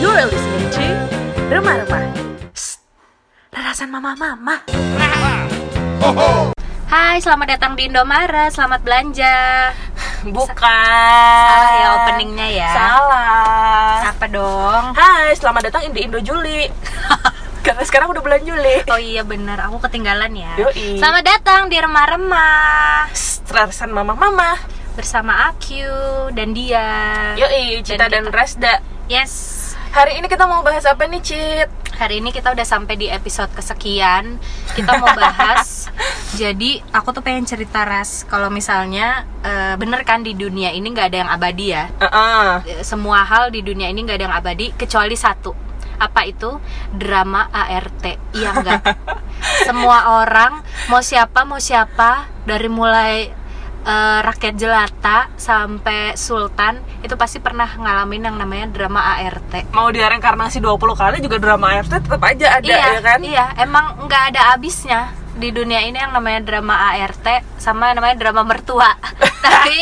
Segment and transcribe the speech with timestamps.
[0.00, 0.84] You're listening to
[1.46, 2.04] Remah-Remah
[2.50, 2.80] Shh,
[3.52, 4.64] Rarasan mama-mama
[6.86, 9.36] Hai, selamat datang di Indomaret, selamat belanja.
[10.26, 12.70] Bukan Salah ya openingnya ya.
[12.72, 14.84] Salah Apa dong?
[14.92, 16.66] Hai, selamat datang di Indo Juli
[17.64, 20.56] Karena sekarang udah bulan Juli Oh iya bener, aku ketinggalan ya.
[20.58, 20.96] Yoi.
[20.96, 24.56] Selamat datang di Remah-Remah Shh, Rarasan mama-mama
[24.90, 25.86] bersama Aku
[26.32, 26.82] dan dia.
[27.36, 28.74] Yoi, Cita dan, kita- Rasda
[29.06, 29.59] Yes.
[29.90, 31.68] Hari ini kita mau bahas apa nih, Cit?
[31.98, 34.38] Hari ini kita udah sampai di episode kesekian.
[34.78, 35.90] Kita mau bahas.
[36.40, 41.08] jadi aku tuh pengen cerita ras kalau misalnya eh, bener kan di dunia ini nggak
[41.10, 41.90] ada yang abadi ya.
[41.98, 42.62] Uh-uh.
[42.86, 46.56] semua hal di dunia ini nggak ada yang abadi kecuali satu apa itu
[46.96, 48.80] drama ART iya enggak
[49.68, 53.28] semua orang mau siapa mau siapa dari mulai
[53.84, 60.08] eh, rakyat jelata sampai sultan itu pasti pernah ngalamin yang namanya drama ART Mau dia
[60.08, 63.18] reinkarnasi 20 kali juga drama ART tetap aja ada iya ya kan?
[63.24, 68.16] iya emang nggak ada habisnya di dunia ini yang namanya drama ART sama yang namanya
[68.20, 68.92] drama mertua
[69.44, 69.78] tapi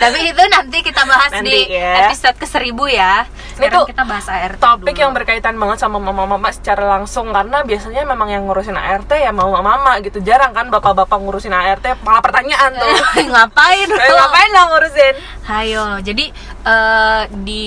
[0.00, 2.08] tapi itu nanti kita bahas Nanti di ya.
[2.08, 5.02] episode ke seribu ya sekarang tuh kita bahas ART Topik dulu.
[5.06, 9.98] yang berkaitan banget sama mama-mama secara langsung karena biasanya memang yang ngurusin ART ya mama-mama
[10.02, 10.18] gitu.
[10.20, 12.90] Jarang kan bapak-bapak ngurusin ART, malah pertanyaan tuh.
[13.32, 15.14] ngapain Eh, ngapain lo ngurusin?
[15.46, 16.34] Hayo, jadi
[16.66, 17.66] eh, di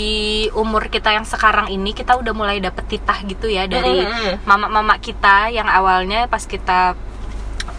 [0.51, 4.03] umur kita yang sekarang ini kita udah mulai dapet titah gitu ya dari
[4.43, 6.93] mama-mama kita yang awalnya pas kita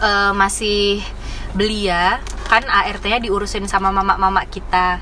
[0.01, 1.03] eh, masih
[1.53, 4.97] belia kan ART-nya diurusin sama mama-mama kita.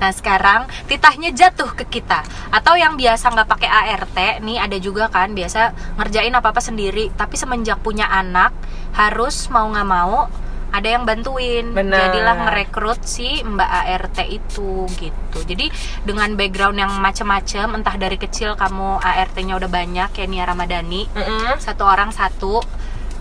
[0.00, 5.08] Nah sekarang titahnya jatuh ke kita Atau yang biasa nggak pakai ART Nih ada juga
[5.08, 8.50] kan biasa ngerjain apa-apa sendiri Tapi semenjak punya anak
[8.94, 10.28] Harus mau nggak mau
[10.74, 11.94] ada yang bantuin Bener.
[11.94, 15.70] Jadilah ngerekrut si mbak ART itu gitu Jadi
[16.02, 21.62] dengan background yang macem-macem Entah dari kecil kamu ART-nya udah banyak Kayak Nia Ramadhani Mm-mm.
[21.62, 22.58] Satu orang satu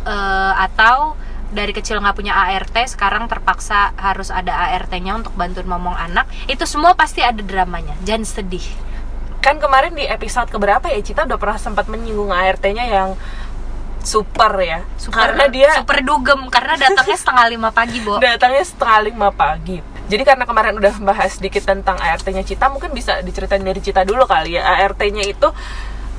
[0.01, 1.13] eh, Atau
[1.53, 6.65] dari kecil nggak punya ART sekarang terpaksa harus ada ART-nya untuk bantuin ngomong anak itu
[6.65, 8.65] semua pasti ada dramanya jangan sedih
[9.43, 13.19] Kan kemarin di episode keberapa ya Cita udah pernah sempat menyinggung ART-nya yang
[14.03, 14.83] super ya.
[15.11, 19.79] karena dia super dugem karena datangnya setengah lima pagi bo datangnya setengah lima pagi.
[20.03, 24.27] Jadi karena kemarin udah bahas sedikit tentang ART-nya Cita, mungkin bisa diceritain dari Cita dulu
[24.27, 24.67] kali ya.
[24.83, 25.47] ART-nya itu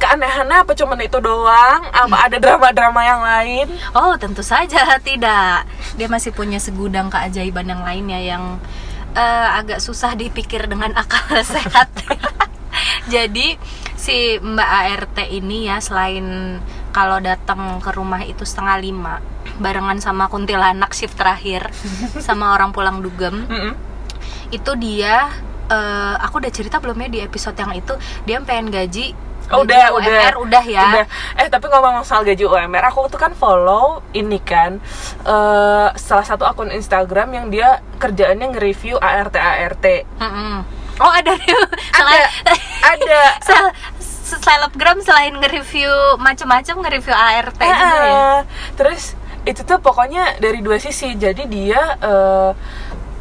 [0.04, 1.80] keanehannya apa cuman itu doang?
[1.88, 3.66] Apa ada drama-drama yang lain?
[3.94, 5.64] oh tentu saja tidak
[5.96, 8.44] dia masih punya segudang keajaiban yang lainnya yang
[9.14, 11.88] eh, agak susah dipikir dengan akal sehat
[13.12, 13.56] jadi
[13.94, 16.58] si mbak ART ini ya selain
[16.92, 19.14] kalau datang ke rumah itu setengah lima
[19.56, 21.70] barengan sama kuntilanak shift terakhir
[22.20, 23.72] sama orang pulang dugem Mm-mm.
[24.52, 25.30] itu dia
[25.70, 27.94] eh, aku udah cerita belum ya di episode yang itu
[28.28, 29.16] dia pengen gaji
[29.52, 31.06] Oh, udah, UMR udah, ya Udah.
[31.36, 34.80] Eh tapi ngomong soal gaji UMR, aku tuh kan follow ini kan
[35.24, 39.84] eh salah satu akun Instagram yang dia kerjaannya nge-review ART ART.
[40.20, 40.64] Mm-mm.
[41.02, 41.34] oh ada
[42.00, 42.24] Ada,
[42.86, 43.20] ada.
[43.46, 43.66] sel
[44.24, 48.28] selebgram selain nge-review macam-macam nge-review ART juga ya
[48.80, 51.12] Terus itu tuh pokoknya dari dua sisi.
[51.20, 52.50] Jadi dia eh,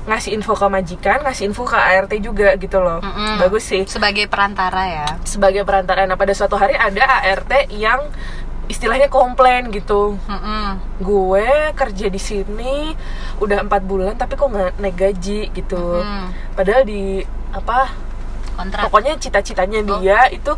[0.03, 2.99] ngasih info ke majikan, ngasih info ke ART juga gitu loh.
[2.99, 3.39] Mm-mm.
[3.39, 3.83] Bagus sih.
[3.85, 6.03] sebagai perantara ya Sebagai perantara.
[6.03, 8.11] Nah pada suatu hari ada ART yang
[8.65, 10.15] istilahnya komplain gitu.
[10.23, 10.79] Mm-mm.
[10.97, 12.95] gue kerja di sini
[13.37, 16.27] udah empat bulan tapi kok nggak naik gaji gitu Mm.
[16.53, 17.19] padahal di
[17.51, 17.91] apa
[18.53, 19.99] kontrak pokoknya cita-citanya Oh.
[19.99, 20.51] dia itu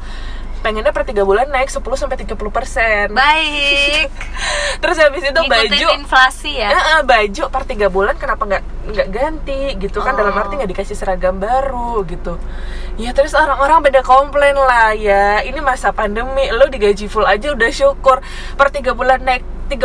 [0.61, 3.05] pengennya per tiga bulan naik 10 sampai 30 persen.
[3.11, 4.07] Baik.
[4.81, 5.87] Terus habis itu ngikutin baju.
[5.95, 6.69] inflasi ya?
[6.69, 10.13] Eh, eh, baju per tiga bulan kenapa nggak nggak ganti gitu kan?
[10.13, 10.41] Dalam Oh.
[10.41, 12.35] arti nggak dikasih seragam baru gitu.
[12.95, 17.69] Ya terus orang-orang beda komplain lah ya ini masa pandemi lo digaji full aja udah
[17.69, 18.19] syukur.
[18.55, 19.81] Per tiga bulan naik 30%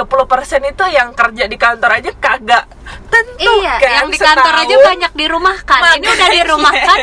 [0.67, 2.69] itu yang kerja di kantor aja kagak
[3.09, 6.69] tentu iya kan yang di kantor aja banyak di rumah kan ini udah di rumah
[6.77, 6.99] kan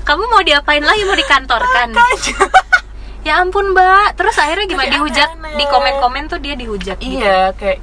[0.00, 1.04] kamu mau diapain lagi?
[1.04, 1.92] Mau di kantor kan
[3.26, 5.58] ya ampun mbak terus akhirnya gimana Tapi dihujat aneh-aneh.
[5.58, 7.18] di komen-komen tuh dia dihujat gitu.
[7.18, 7.82] iya kayak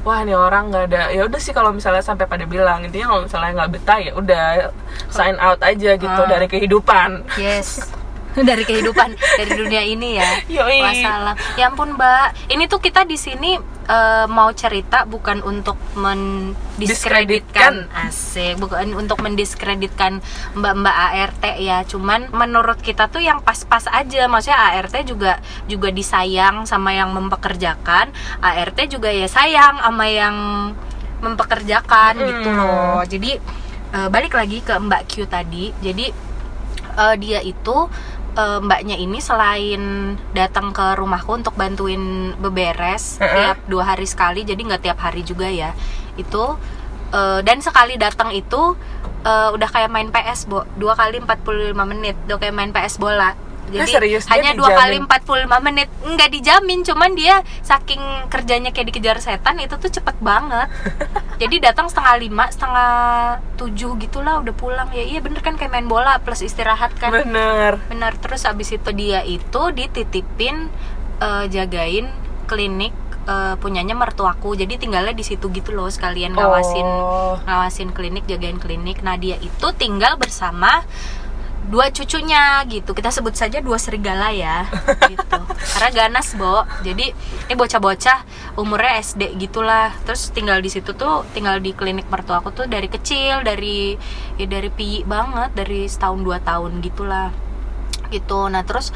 [0.00, 3.22] wah nih orang nggak ada ya udah sih kalau misalnya sampai pada bilang intinya kalau
[3.22, 4.44] misalnya nggak betah ya udah
[5.06, 6.24] sign out aja gitu Ah.
[6.26, 7.84] dari kehidupan Yes.
[8.30, 10.30] Dari kehidupan dari dunia ini ya.
[10.54, 10.78] Yoi.
[10.80, 11.34] Wassalam.
[11.58, 12.46] Ya ampun, Mbak.
[12.46, 13.58] Ini tuh kita di sini
[13.90, 20.22] eh, mau cerita bukan untuk mendiskreditkan asik, bukan untuk mendiskreditkan
[20.54, 21.82] Mbak-mbak ART ya.
[21.82, 24.30] Cuman menurut kita tuh yang pas-pas aja.
[24.30, 30.36] Maksudnya ART juga juga disayang sama yang mempekerjakan, ART juga ya sayang sama yang
[31.20, 32.56] mempekerjakan gitu Mm.
[32.56, 33.02] loh.
[33.04, 33.36] Jadi
[33.90, 35.74] eh, balik lagi ke Mbak Q tadi.
[35.82, 36.06] Jadi
[36.96, 37.90] eh, dia itu
[38.36, 43.34] eh, mbaknya ini selain datang ke rumahku untuk bantuin beberes Heeh.
[43.34, 45.74] tiap dua hari sekali jadi nggak tiap hari juga ya
[46.18, 46.44] itu
[47.14, 48.76] eh, dan sekali datang itu
[49.26, 53.34] eh, udah kayak main PS bo dua kali 45 menit udah kayak main PS bola
[53.70, 54.24] jadi Ah, serius?
[54.26, 55.46] Hanya dua kali dijamin?
[55.48, 55.88] 45 menit.
[56.02, 60.68] Nggak dijamin cuman dia saking kerjanya kayak dikejar setan itu tuh cepet banget.
[61.42, 62.90] Jadi datang setengah lima setengah
[63.56, 64.90] tujuh gitulah udah pulang.
[64.90, 67.14] Ya iya bener kan kayak main bola plus istirahat kan.
[67.14, 67.80] Bener.
[67.86, 70.68] Benar terus abis itu dia itu dititipin
[71.18, 72.10] eh, jagain
[72.44, 72.92] klinik
[73.24, 74.52] eh, punyanya mertuaku.
[74.52, 77.38] Jadi tinggalnya di situ gitu loh sekalian ngawasin Oh.
[77.40, 79.00] ngawasin klinik jagain klinik.
[79.00, 80.82] Nah dia itu tinggal bersama
[81.68, 82.96] dua cucunya gitu.
[82.96, 84.64] Kita sebut saja dua serigala ya
[85.12, 85.40] gitu.
[85.76, 86.64] Karena ganas bo.
[86.80, 87.12] Jadi
[87.50, 88.24] ini bocah-bocah
[88.56, 89.92] umurnya SD gitulah.
[90.08, 93.98] Terus tinggal di situ tuh tinggal di klinik mertua aku tuh dari kecil dari
[94.40, 97.28] ya dari pi banget dari setahun dua tahun gitulah.
[98.08, 98.40] Gitu.
[98.48, 98.90] Nah terus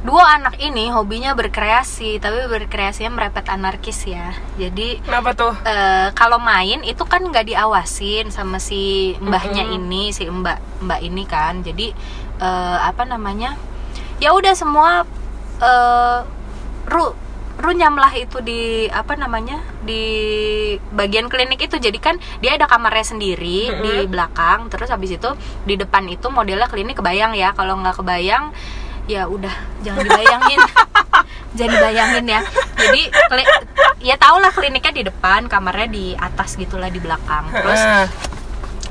[0.00, 4.32] dua anak ini hobinya berkreasi tapi berkreasinya merepet anarkis ya.
[4.56, 5.52] Jadi kenapa tuh?
[5.68, 9.76] eh, kalau main itu kan nggak diawasin sama si mbahnya Mm-mm.
[9.76, 11.60] ini si mbak mbak ini kan.
[11.60, 11.92] Jadi
[12.40, 13.60] eh, apa namanya?
[14.24, 15.04] Ya udah semua
[15.60, 16.18] eh,
[16.88, 17.12] ru
[17.60, 19.60] ru nyamlah itu di apa namanya?
[19.84, 20.00] Di
[20.96, 21.76] bagian klinik itu.
[21.76, 23.84] Jadi kan dia ada kamarnya sendiri Mm-mm.
[23.84, 25.28] di belakang terus habis itu
[25.68, 27.52] di depan itu modelnya klinik kebayang ya.
[27.52, 28.56] Kalau nggak kebayang
[29.10, 30.60] ya udah jangan dibayangin.
[31.50, 32.40] Jangan dibayangin ya.
[32.78, 33.02] Jadi
[34.06, 37.50] ya tau lah kliniknya di depan kamarnya di atas gitulah di belakang.
[37.50, 37.82] Terus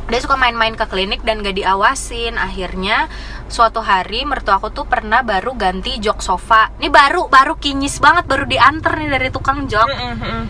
[0.10, 2.36] dia suka main-main ke klinik dan gak diawasin.
[2.36, 3.08] Akhirnya
[3.48, 6.74] suatu hari mertua aku tuh pernah baru ganti jok sofa.
[6.84, 9.88] Ini baru baru kinyis banget baru diantar nih dari tukang jok.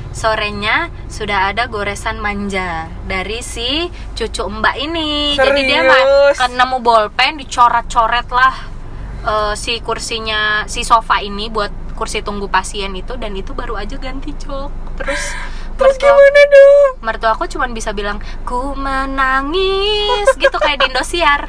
[0.09, 3.85] Sorenya sudah ada goresan manja dari si
[4.17, 5.37] cucu mbak ini.
[5.37, 6.35] Jadi dia Serius?
[6.41, 8.78] kan nemu bolpen dicoret-coret lah
[9.25, 13.99] eh, si kursinya si sofa ini buat kursi tunggu pasien itu dan itu baru aja
[13.99, 15.35] ganti jok terus
[15.75, 21.47] terus mertua- gimana dong mertua aku cuman bisa bilang ku menangis gitu kayak di Indosiar.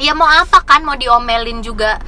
[0.00, 2.00] Ya mau apa kan mau diomelin juga.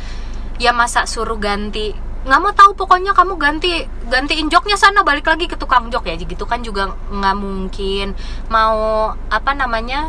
[0.57, 1.93] Ya masa suruh ganti?
[2.25, 6.09] Nggak mau tahu pokoknya kamu ganti gantiin joknya sana balik lagi ke tukang jok.
[6.09, 8.17] Ya gitu kan juga nggak mungkin.
[8.49, 10.09] Mau apa namanya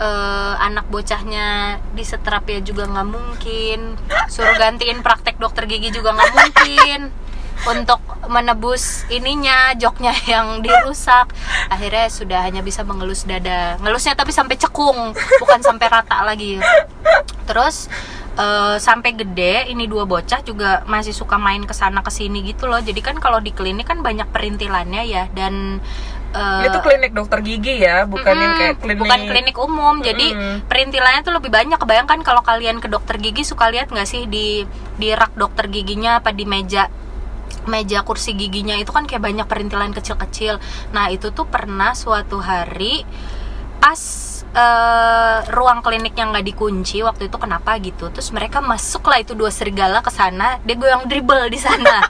[0.00, 3.96] eh, anak bocahnya disetrap ya juga nggak mungkin.
[4.28, 7.00] Suruh gantiin praktek dokter gigi juga nggak mungkin.
[7.56, 11.32] Untuk menebus ininya joknya yang dirusak.
[11.72, 13.80] Akhirnya sudah hanya bisa mengelus dada.
[13.80, 16.60] Ngelusnya tapi sampai cekung bukan sampai rata lagi.
[17.48, 17.88] Terus
[18.36, 22.68] eh, sampai gede ini dua bocah juga masih suka main ke sana ke sini gitu
[22.68, 22.78] loh.
[22.84, 25.24] Jadi kan kalau di klinik kan banyak perintilannya ya.
[25.32, 25.80] Dan
[26.36, 29.94] eh, itu klinik dokter gigi ya bukan yang Mm-mm, kayak klinik bukan klinik umum.
[30.04, 30.56] Jadi Mm-mm.
[30.68, 31.78] perintilannya tuh lebih banyak.
[31.80, 36.20] Kebayangkan kalau kalian ke dokter gigi suka lihat nggak sih di di rak dokter giginya
[36.20, 36.92] apa di meja
[37.66, 38.76] meja kursi giginya?
[38.78, 40.60] Itu kan kayak banyak perintilan kecil-kecil.
[40.94, 43.02] Nah itu tuh pernah suatu hari
[43.76, 44.00] pas
[44.56, 48.08] eh, ruang kliniknya nggak dikunci waktu itu kenapa gitu?
[48.14, 52.04] Terus mereka masuk lah itu dua serigala ke sana dia goyang dribble di sana.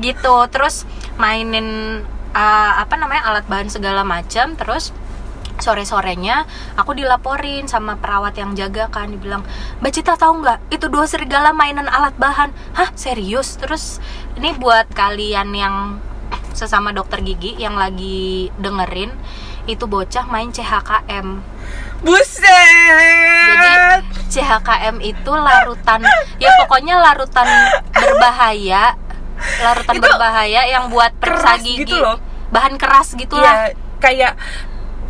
[0.00, 0.34] Gitu.
[0.48, 0.88] Terus
[1.20, 2.00] mainin
[2.32, 4.56] uh, apa namanya alat bahan segala macam.
[4.56, 4.90] Terus
[5.62, 9.12] sore sorenya aku dilaporin sama perawat yang jaga kan.
[9.12, 9.46] Dibilang
[9.78, 10.72] mbak Cita tahu nggak?
[10.74, 12.50] Itu dua serigala mainan alat bahan.
[12.74, 12.90] Hah?
[12.98, 13.56] Serius?
[13.56, 14.02] Terus
[14.36, 16.00] ini buat kalian yang
[16.52, 19.12] sesama dokter gigi yang lagi dengerin
[19.64, 21.40] itu bocah main CHKM
[22.02, 22.42] buset!
[23.46, 23.72] Jadi
[24.26, 26.02] CHKM itu larutan
[26.42, 27.46] ya pokoknya larutan
[27.94, 28.98] berbahaya
[29.58, 32.16] larutan Itu berbahaya yang buat periksa gigi gitu loh.
[32.48, 34.32] bahan keras gitulah Iya, kayak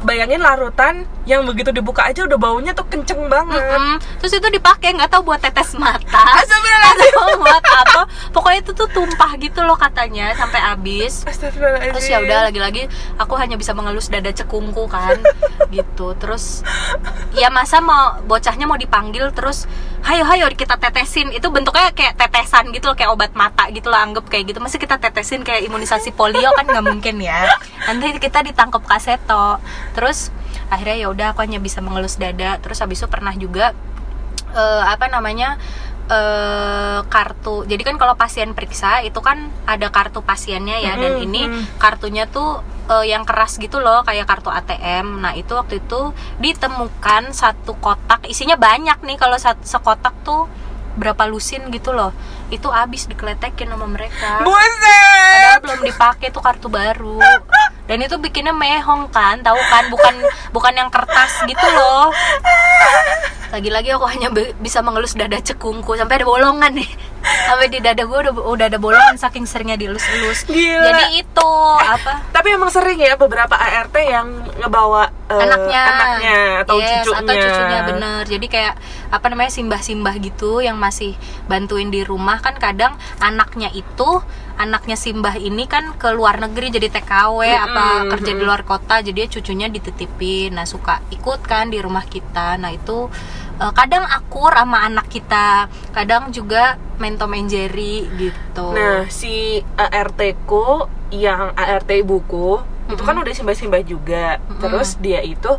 [0.02, 3.62] bayangin larutan yang begitu dibuka aja udah baunya tuh kenceng banget.
[3.62, 3.94] Mm-mm.
[4.18, 6.24] terus itu dipakai nggak tahu buat tetes mata.
[6.42, 8.00] Atau buat apa.
[8.34, 11.22] Pokoknya itu tuh tumpah gitu loh katanya sampai habis.
[11.22, 12.90] Terus ya udah lagi-lagi
[13.22, 15.18] aku hanya bisa mengelus dada cekungku kan
[15.74, 16.18] gitu.
[16.18, 16.66] Terus
[17.38, 19.70] ya masa mau bocahnya mau dipanggil terus
[20.02, 21.30] hayo hayo kita tetesin.
[21.30, 24.58] Itu bentuknya kayak tetesan gitu loh kayak obat mata gitu loh anggap kayak gitu.
[24.58, 27.46] Masih kita tetesin kayak imunisasi polio kan nggak mungkin ya.
[27.86, 29.62] Nanti kita ditangkap kaseto.
[29.94, 30.34] Terus
[30.72, 32.58] akhirnya ya udah aku hanya bisa mengelus dada.
[32.58, 33.76] Terus habis itu pernah juga
[34.52, 35.60] eh, apa namanya
[36.10, 37.64] eh kartu.
[37.64, 40.98] Jadi kan kalau pasien periksa itu kan ada kartu pasiennya ya.
[40.98, 41.78] Dan Mm-mm, ini mm.
[41.78, 46.10] kartunya tuh eh, yang keras gitu loh kayak kartu ATM nah itu waktu itu
[46.42, 50.50] ditemukan satu kotak isinya banyak nih kalau satu sekotak tuh
[50.92, 52.12] berapa lusin gitu loh.
[52.52, 54.44] Itu habis dikeletekin sama mereka.
[55.32, 57.16] Padahal buset belum dipakai tuh kartu baru
[57.90, 59.90] dan itu bikinnya mehong kan tahu kan?
[59.90, 60.14] Bukan
[60.54, 62.14] bukan yang kertas gitu loh.
[63.52, 65.92] Lagi-lagi aku hanya bisa mengelus dada cekungku.
[65.92, 66.88] Sampai ada bolongan nih.
[67.22, 70.48] Sampai di dada gue udah udah ada bolongan saking seringnya dielus-elus.
[70.48, 72.24] Jadi itu apa?
[72.32, 75.82] Tapi emang sering ya beberapa ART yang ngebawa eh, anaknya.
[75.84, 77.20] anaknya atau Yes, cucunya.
[77.20, 78.22] atau cucunya bener.
[78.24, 78.74] Jadi kayak
[79.12, 81.12] apa namanya simbah-simbah gitu yang masih
[81.44, 82.40] bantuin di rumah.
[82.40, 84.24] Kan kadang anaknya itu
[84.62, 89.02] anaknya simbah ini kan ke luar negeri jadi TKW apa Mm-mm, kerja di luar kota
[89.02, 90.54] jadi cucunya dititipin.
[90.54, 92.54] Nah suka ikut kan di rumah kita.
[92.56, 93.10] Nah itu
[93.58, 98.70] eh, kadang akur sama anak kita kadang juga main Tom and Jerry gitu.
[98.70, 104.38] Nah, si ART ku yang ART ibuku itu kan udah simbah-simbah juga.
[104.38, 104.62] Mm-mm.
[104.62, 105.58] Terus dia itu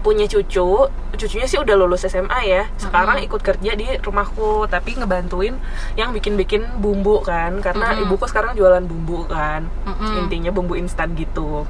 [0.00, 2.64] punya cucu, cucunya sih udah lulus SMA ya.
[2.74, 3.28] Sekarang Mm-mm.
[3.28, 5.54] ikut kerja di rumahku, tapi ngebantuin
[5.94, 8.04] yang bikin-bikin bumbu kan, karena Mm-mm.
[8.04, 9.68] ibuku sekarang jualan bumbu kan.
[9.84, 10.24] Mm-mm.
[10.24, 11.68] Intinya bumbu instan gitu.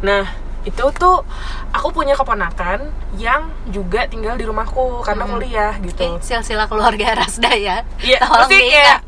[0.00, 0.26] Nah,
[0.60, 1.24] itu tuh
[1.70, 2.84] aku punya keponakan
[3.16, 5.34] yang juga tinggal di rumahku karena Mm-mm.
[5.38, 6.04] kuliah gitu.
[6.04, 8.48] Eh, silsilah keluarga Rasda ya Iya, diingat.
[8.50, 8.98] kayak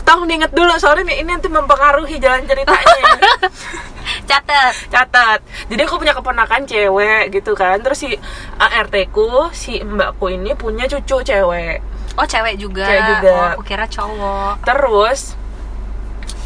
[0.00, 3.04] tolong diinget dulu soalnya nih, ini nanti mempengaruhi jalan ceritanya.
[4.30, 5.40] catet Catat.
[5.70, 7.80] Jadi aku punya keponakan cewek gitu kan.
[7.82, 8.10] Terus si
[8.58, 11.78] ART ku, si mbakku ini punya cucu cewek.
[12.18, 12.84] Oh cewek juga.
[12.84, 13.32] Cewek juga.
[13.32, 14.66] Oh, aku kira cowok.
[14.66, 15.40] Terus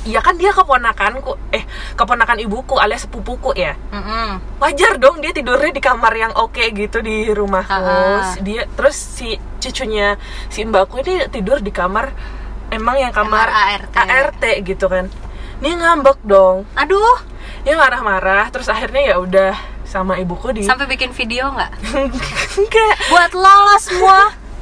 [0.04, 1.64] Ya kan dia keponakanku, eh
[1.96, 3.72] keponakan ibuku alias sepupuku ya.
[3.88, 4.36] Mm-mm.
[4.60, 7.72] Wajar dong dia tidurnya di kamar yang oke gitu di rumahku.
[7.72, 8.36] Ah.
[8.44, 10.20] Dia terus si cucunya
[10.52, 12.12] si mbakku ini tidur di kamar
[12.68, 13.96] emang yang kamar, Kamar ART.
[13.96, 15.08] ART gitu kan.
[15.64, 16.68] Dia ngambek dong.
[16.76, 17.24] Aduh,
[17.64, 19.52] Dia marah-marah terus akhirnya ya udah
[19.84, 21.72] sama ibuku di sampai bikin video nggak?
[22.60, 24.20] enggak Buat lo semua.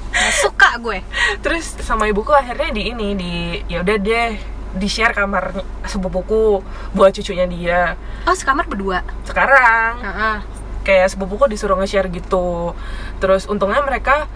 [0.08, 0.98] Nggak suka gue.
[1.40, 3.32] terus sama ibuku akhirnya di ini di
[3.66, 4.30] ya udah deh
[4.72, 6.60] di share kamar sepupuku
[6.92, 7.82] buat cucunya dia
[8.22, 9.00] Oh, sekamar berdua.
[9.24, 10.36] sekarang Heeh.
[10.82, 12.76] kayak sepupuku disuruh nge-share gitu
[13.18, 14.28] terus untungnya mereka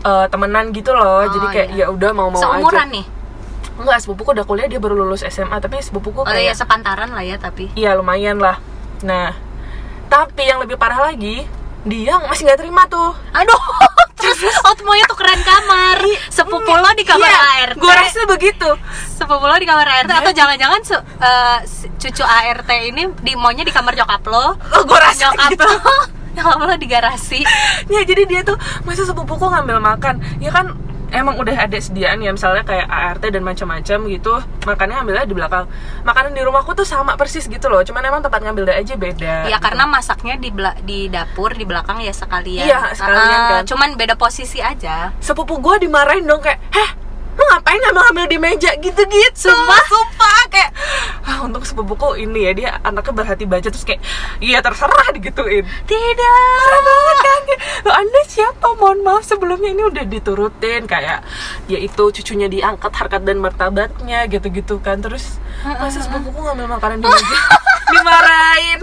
[0.00, 1.84] eh, temenan gitu loh Oh, jadi kayak iya.
[1.84, 3.04] ya udah mau mau Seumuran aja nih.
[3.74, 7.20] Enggak sepupuku udah kuliah dia baru lulus SMA tapi sepupuku Oh iya kayak sepantaran lah
[7.20, 7.72] ya tapi.
[7.72, 8.60] iya lumayan lah
[9.00, 9.32] nah
[10.06, 11.48] tapi yang lebih parah lagi
[11.82, 13.62] dia masih nggak terima tuh Aduh,
[14.20, 14.38] terus
[14.78, 15.98] semuanya tuh keren kamar.
[16.28, 17.74] Sepupu lo di kamar ART.
[17.74, 18.70] gue Iya, rasa begitu
[19.08, 20.80] sepupu lo di kamar ART atau jangan-jangan
[21.64, 24.54] si- cucu ART ini di maunya di kamar nyokap lo.
[24.54, 25.94] oh, gue rasa Nyokap gitu lo.
[26.34, 27.40] Nyokap lo di garasi.
[27.88, 30.70] ya jadi dia tuh masa sepupuku ngambil makan ya kan
[31.12, 35.64] emang udah ada sediaan ya misalnya kayak ART dan macam-macam gitu makannya ambilnya di belakang
[36.02, 39.52] makanan di rumahku tuh sama persis gitu loh cuman emang tempat ngambilnya aja beda Ya
[39.52, 39.62] gitu.
[39.62, 40.48] karena masaknya di
[40.82, 42.64] di dapur di belakang ya sekalian.
[42.64, 43.62] Iya, sekalian Ah, kan.
[43.66, 45.12] Cuman beda posisi aja.
[45.18, 46.90] sepupu gue dimarahin dong kayak heh
[47.42, 48.70] lu ngapain ngambil-ngambil di meja?
[48.78, 49.50] Gitu-gitu.
[49.50, 49.82] Sumpah?
[49.90, 50.70] sumpah kayak
[51.26, 53.98] ah untuk sepupuku ini ya dia anaknya berhati baca terus kayak
[54.38, 55.66] iya terserah digituin.
[55.66, 56.66] Tidak.
[56.70, 57.40] Banget kan
[57.82, 58.66] Loh anda siapa?
[58.78, 61.26] Mohon maaf sebelumnya ini udah diturutin Kayak
[61.66, 65.02] yaitu cucunya diangkat harkat dan martabatnya gitu-gitu kan.
[65.02, 67.38] Terus masa sepupuku ngambil makanan di meja?
[67.92, 68.80] Dimarahin.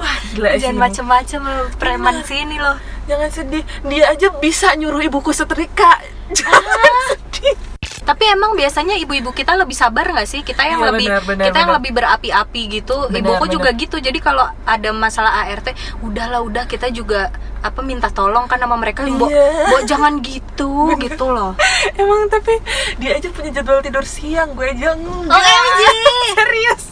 [0.00, 2.74] Wah gila Jangan macem-macem lo preman sini lo.
[3.06, 3.64] Jangan sedih.
[3.86, 6.00] Dia aja bisa nyuruh ibuku setrika.
[6.32, 6.62] Jangan
[7.14, 7.28] sedih
[8.10, 10.42] Tapi emang biasanya ibu-ibu kita lebih sabar nggak sih?
[10.42, 11.78] Kita yang Iya, lebih benar, benar, kita yang benar.
[11.78, 12.96] lebih berapi-api gitu.
[13.06, 13.54] Benar, Ibuku benar.
[13.54, 13.96] juga gitu.
[14.00, 19.06] Jadi kalau ada masalah ART, udahlah udah kita juga apa minta tolong kan sama mereka.
[19.06, 19.46] Bo, Iya.
[19.70, 21.54] bo jangan gitu gitu loh.
[21.94, 22.58] Emang tapi
[22.96, 25.80] dia aja punya jadwal tidur siang Gue aja enggak OMG.
[26.36, 26.82] Serius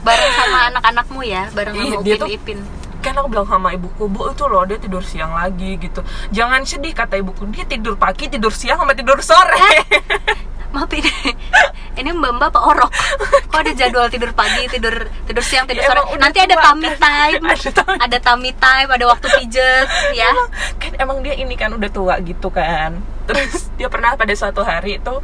[0.00, 2.58] Bareng sama anak-anakmu ya, bareng Iya, sama dia Upin tuh- Ipin.
[3.06, 6.90] Kan aku bilang sama ibuku bu itu loh dia tidur siang lagi gitu jangan sedih
[6.90, 9.86] kata ibuku dia tidur pagi tidur siang sama tidur sore
[10.66, 11.08] Maaf ini,
[11.96, 12.90] ini mbak mbak apa orok?
[13.48, 14.92] Kok ada jadwal tidur pagi, tidur
[15.24, 16.20] tidur siang, tidur Ya, sore?
[16.20, 20.28] Nanti ada tummy time, Ada tummy- ada tummy time, ada waktu pijet, ya.
[20.28, 22.92] Emang- kan emang dia ini kan udah tua gitu kan
[23.24, 25.14] terus dia pernah pada suatu hari itu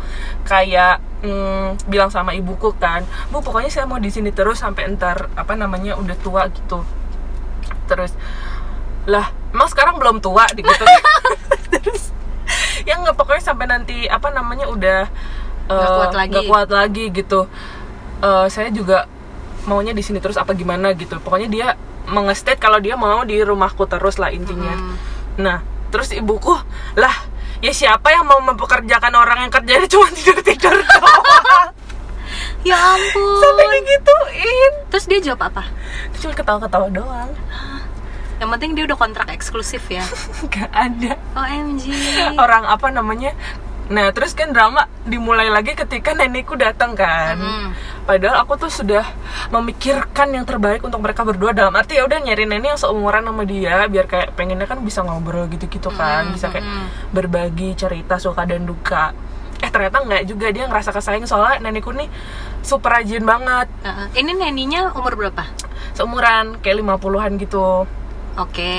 [0.43, 5.31] kayak mm, bilang sama ibuku kan bu pokoknya saya mau di sini terus sampai entar
[5.35, 6.83] apa namanya udah tua gitu
[7.85, 8.13] terus
[9.05, 10.69] lah emang sekarang belum tua gitu
[11.73, 12.11] terus
[12.83, 15.01] ya nggak pokoknya sampai nanti apa namanya udah
[15.63, 16.31] Nggak eh, kuat lagi.
[16.31, 17.41] nggak kuat lagi gitu
[18.19, 19.11] Eh, saya juga
[19.65, 21.69] maunya di sini terus apa gimana gitu pokoknya dia
[22.05, 24.95] mengestate kalau dia mau di rumahku terus lah intinya Hmm.
[25.35, 25.59] Nah,
[25.89, 26.53] terus ibuku,
[26.95, 27.15] lah,
[27.59, 31.25] ya siapa yang mau mempekerjakan orang yang kerjanya cuma tidur-tidur doang?
[32.63, 33.43] Ya ampun.
[33.43, 34.73] Sampai digituin.
[34.91, 35.63] Terus dia jawab apa?
[36.19, 37.31] Cuma ketawa-ketawa doang.
[38.39, 40.03] Yang penting dia udah kontrak eksklusif ya.
[40.53, 41.85] Gak ada OMG.
[42.39, 43.35] orang apa namanya
[43.93, 47.37] Nah terus kan drama dimulai lagi ketika nenekku datang kan.
[47.37, 47.69] Mm.
[48.09, 49.05] Padahal aku tuh sudah
[49.53, 53.45] memikirkan yang terbaik untuk mereka berdua dalam arti ya udah nyari nenek yang seumuran sama
[53.45, 56.87] dia biar kayak pengennya kan bisa ngobrol gitu-gitu kan, Mm, bisa kayak mm.
[57.13, 59.13] berbagi cerita suka dan duka.
[59.63, 62.11] Eh ternyata nggak juga dia ngerasa kesayang soalnya nenekku nih
[62.61, 64.07] super rajin banget Heeh.
[64.19, 65.47] ini neninya umur berapa
[65.93, 67.87] seumuran kayak 50-an gitu.
[68.35, 68.77] oke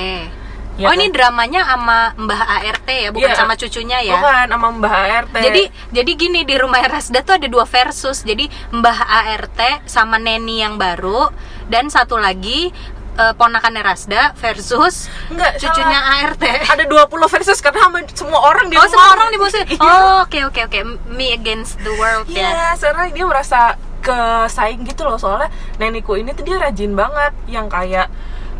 [0.74, 0.98] Ya oh kan?
[0.98, 3.38] ini dramanya sama Mbah ART ya bukan Iya.
[3.38, 5.30] sama cucunya ya Bukan sama Mbah ART.
[5.32, 5.62] Jadi
[5.94, 8.26] jadi gini di rumah Rasda tuh ada dua versus.
[8.26, 11.30] Jadi Mbah ART sama Neni yang baru
[11.70, 12.74] dan satu lagi
[13.14, 16.24] eh, ponakannya Rasda versus Enggak, cucunya salah.
[16.28, 16.42] ART.
[16.44, 19.66] ada 20 versus karena sama semua orang di Oh semua orang di Iya.
[19.82, 20.78] Oh oke oke oke
[21.08, 22.44] me against the world ya.
[22.44, 23.60] Iya, soalnya dia merasa
[24.04, 25.48] kesaing gitu loh soalnya
[25.80, 28.12] nenekku ini tuh dia rajin banget yang kayak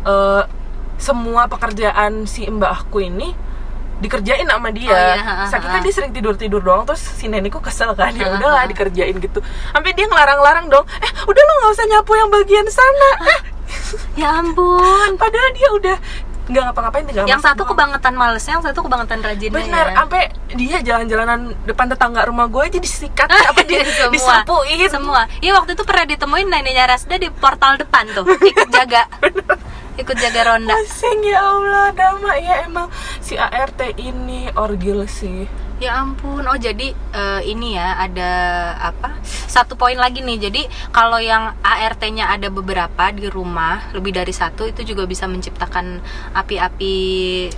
[0.03, 0.43] eh,
[0.95, 3.35] semua pekerjaan si mbakku ini
[3.95, 4.91] dikerjain sama dia.
[4.91, 8.35] Oh, iya, Saking kan dia sering tidur tidur doang terus si nenekku kesel kan ya
[8.35, 9.39] udahlah dikerjain gitu.
[9.71, 10.83] Sampai dia ngelarang-larang dong.
[10.99, 13.09] Eh udah lo nggak usah nyapu yang bagian sana.
[13.25, 13.39] Eh,
[14.21, 15.15] Ya ampun.
[15.15, 15.97] padahal dia udah
[16.45, 17.69] nggak ngapa-ngapain tinggal Yang satu doang.
[17.73, 19.95] kebangetan malesnya, yang satu kebangetan rajinnya Bener, ya.
[19.97, 20.21] sampai
[20.53, 25.73] dia jalan-jalanan depan tetangga rumah gue aja disikat apa di, semua disapuin semua iya waktu
[25.73, 29.09] itu pernah ditemuin neneknya Rasda di portal depan tuh ikut jaga
[29.95, 32.87] ikut jaga ronda Pusing ya Allah, Dama ya emang
[33.23, 35.47] si ART ini orgil sih.
[35.75, 38.31] Ya ampun, oh jadi eh, ini ya ada
[38.79, 39.19] apa?
[39.27, 40.47] Satu poin lagi nih.
[40.47, 40.61] Jadi
[40.95, 45.99] kalau yang ART-nya ada beberapa di rumah, lebih dari satu itu juga bisa menciptakan
[46.31, 46.95] api-api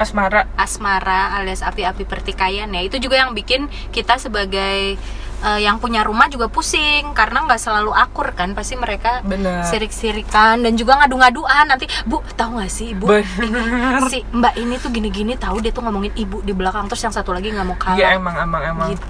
[0.01, 0.49] Asmara.
[0.57, 2.81] asmara alias api-api pertikaian ya.
[2.81, 4.97] Itu juga yang bikin kita sebagai
[5.39, 8.53] eh, yang punya rumah juga pusing karena nggak selalu akur kan.
[8.53, 9.21] Pasti mereka
[9.63, 14.01] sirik-sirikan dan juga ngadu-ngaduan nanti bu tahu nggak sih ibu Bener.
[14.07, 17.31] si mbak ini tuh gini-gini tahu dia tuh ngomongin ibu di belakang terus yang satu
[17.31, 18.87] lagi nggak mau kalah Iya emang emang emang.
[18.93, 19.05] gitu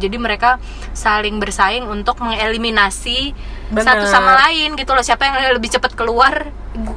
[0.00, 0.56] jadi mereka
[0.96, 3.36] saling bersaing untuk mengeliminasi
[3.68, 3.84] Bener.
[3.84, 6.48] satu sama lain gitu loh siapa yang lebih cepat keluar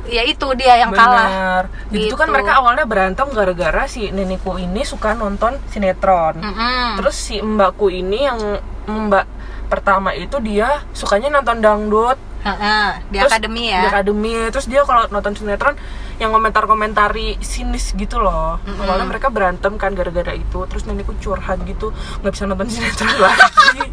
[0.08, 1.64] ya itu dia yang kalah Bener.
[1.92, 2.36] Jadi itu kan Gitu.
[2.40, 6.40] mereka awalnya berantem gara-gara si nenekku ini suka nonton sinetron.
[6.40, 7.02] Mm-mm.
[7.04, 8.40] Terus si mbakku ini yang
[8.88, 9.26] mbak
[9.68, 12.18] pertama itu dia sukanya nonton dangdut.
[12.44, 14.36] Heeh, di Terus akademi Di ya akademi.
[14.52, 15.76] Terus dia kalau nonton sinetron
[16.22, 18.60] yang komentar-komentari sinis gitu loh.
[18.64, 18.84] Mm-mm.
[18.84, 20.66] Awalnya mereka berantem kan gara-gara itu.
[20.70, 21.90] Terus nenekku curhat gitu,
[22.22, 23.90] nggak bisa nonton sinetron lagi.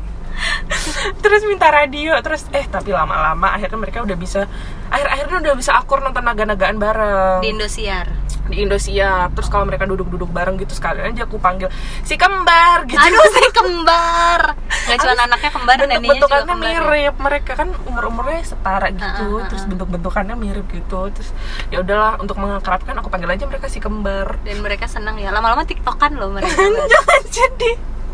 [1.21, 4.49] terus minta radio terus eh tapi lama-lama akhirnya mereka udah bisa
[4.89, 8.09] akhir-akhirnya udah bisa akur nonton naga-nagaan bareng di Indosiar
[8.51, 11.71] di Indosiar terus kalau mereka duduk-duduk bareng gitu sekalian aja aku panggil
[12.03, 12.99] si kembar gitu.
[12.99, 14.41] Aduh si kembar.
[14.91, 16.81] Nggak cuma anaknya kembar bentuk-bentukannya kembar ya.
[16.83, 19.69] mirip mereka kan umur-umurnya setara gitu Ah, ah, ah, terus ah.
[19.71, 21.31] bentuk-bentukannya mirip gitu terus
[21.71, 24.37] ya udahlah untuk mengakrabkan aku panggil aja mereka si kembar.
[24.43, 26.59] Dan mereka senang ya lama-lama tiktokan loh mereka.
[26.93, 27.71] Jangan jadi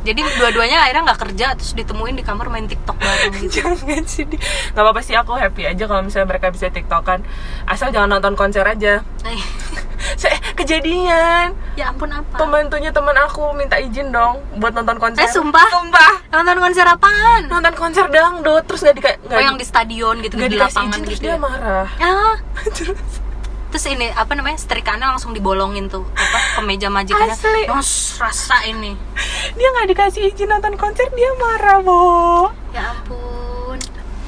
[0.07, 3.66] jadi dua-duanya akhirnya nggak kerja terus ditemuin di kamar main tiktok bareng gitu.
[3.66, 4.38] Jangan sedih.
[4.71, 7.27] Nggak apa-apa sih aku happy aja kalau misalnya mereka bisa tiktokan.
[7.66, 9.03] Asal jangan nonton konser aja.
[9.27, 9.40] Eh,
[10.21, 11.53] Se- kejadian.
[11.75, 12.38] Ya ampun apa?
[12.38, 15.27] Pembantunya teman aku minta izin dong buat nonton konser.
[15.27, 15.66] Eh, sumpah?
[15.66, 16.12] sumpah.
[16.31, 17.51] Nonton konser apaan?
[17.51, 19.03] Nonton konser dangdut terus nggak di
[19.35, 21.42] oh yang di stadion gitu nggak di lapangan izin terus gitu dia ya?
[21.42, 21.88] marah.
[21.99, 22.35] Ah.
[22.77, 23.25] Terus
[23.76, 27.36] terus ini apa namanya setrikaannya langsung dibolongin tuh apa ke meja majikannya.
[27.36, 27.68] Asli.
[27.68, 28.96] Nos, rasa ini.
[29.52, 32.48] Dia nggak dikasih izin nonton konser dia marah bo.
[32.72, 33.76] Ya ampun.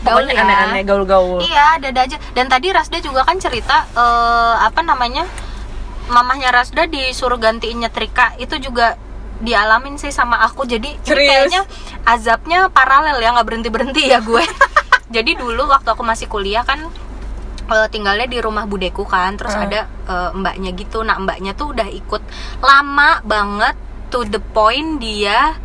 [0.05, 0.45] Gaul pokoknya ya.
[0.45, 1.41] aneh-aneh gaul-gaul.
[1.41, 2.21] Iya dada aja.
[2.37, 5.25] Dan tadi Rasda juga kan cerita eh, apa namanya
[6.13, 8.37] mamahnya Rasda disuruh gantiin nyetrika.
[8.37, 9.01] Itu juga
[9.41, 10.69] dialamin sih sama aku.
[10.69, 11.65] Jadi kayaknya
[12.05, 14.45] azabnya paralel ya nggak berhenti berhenti ya gue.
[15.17, 16.85] Jadi dulu waktu aku masih kuliah kan
[17.69, 19.65] eh, tinggalnya di rumah budeku kan terus Hmm.
[19.65, 22.23] ada eh, mbaknya gitu nah mbaknya tuh udah ikut
[22.61, 23.77] lama banget
[24.09, 25.57] to the point dia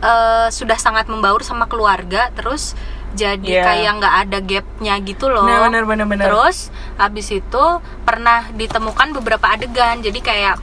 [0.00, 2.78] eh, sudah sangat membaur sama keluarga terus
[3.14, 3.62] jadi Iya.
[3.62, 7.64] kayak nggak ada gapnya gitu loh nah benar benar benar terus habis itu
[8.02, 10.56] pernah ditemukan beberapa adegan jadi kayak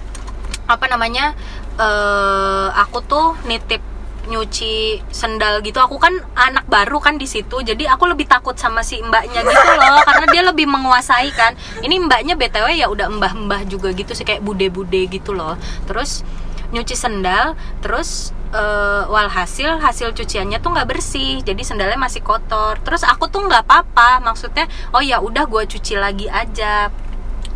[0.68, 1.32] apa namanya
[1.76, 3.80] eh aku tuh nitip
[4.30, 5.82] nyuci sendal gitu.
[5.82, 9.72] Aku kan anak baru kan di situ jadi aku lebih takut sama si mbaknya gitu
[9.78, 11.58] loh karena dia lebih menguasai kan.
[11.82, 15.58] Ini mbaknya btw ya udah mbah-mbah juga gitu sih kayak bude-bude gitu loh.
[15.90, 16.22] Terus
[16.72, 22.78] nyuci sendal terus eh, walhasil hasil cuciannya tuh nggak bersih jadi sendalnya masih kotor.
[22.86, 26.94] Terus aku tuh nggak apa-apa maksudnya oh ya udah gue cuci lagi aja.